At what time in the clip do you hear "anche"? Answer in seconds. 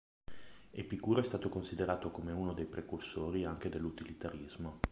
3.45-3.69